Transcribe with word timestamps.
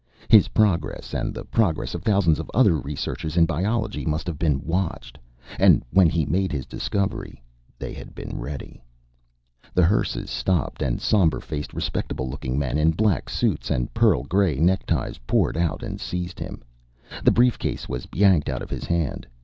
His 0.29 0.47
progress, 0.47 1.13
and 1.13 1.31
the 1.31 1.45
progress 1.45 1.93
of 1.93 2.01
thousands 2.01 2.39
of 2.39 2.49
other 2.55 2.73
researchers 2.75 3.37
in 3.37 3.45
biology, 3.45 4.03
must 4.03 4.25
have 4.25 4.39
been 4.39 4.59
watched. 4.65 5.19
And 5.59 5.85
when 5.91 6.09
he 6.09 6.25
made 6.25 6.51
his 6.51 6.65
discovery, 6.65 7.43
they 7.77 7.93
had 7.93 8.15
been 8.15 8.39
ready. 8.39 8.81
The 9.75 9.83
hearses 9.85 10.31
stopped, 10.31 10.81
and 10.81 10.99
somber 10.99 11.39
faced, 11.39 11.71
respectable 11.75 12.27
looking 12.27 12.57
men 12.57 12.79
in 12.79 12.93
black 12.93 13.29
suits 13.29 13.69
and 13.69 13.93
pearl 13.93 14.23
gray 14.23 14.55
neckties 14.59 15.19
poured 15.27 15.55
out 15.55 15.83
and 15.83 16.01
seized 16.01 16.39
him. 16.39 16.63
The 17.23 17.29
briefcase 17.29 17.87
was 17.87 18.07
yanked 18.11 18.49
out 18.49 18.63
of 18.63 18.71
his 18.71 18.85
hand. 18.85 19.27